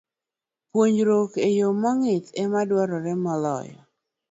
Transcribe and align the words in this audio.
Puonjruok 0.71 1.31
e 1.47 1.49
yo 1.57 1.67
mong'ith 1.81 2.27
ema 2.43 2.61
dwarore 2.69 3.13
moloyo. 3.23 3.79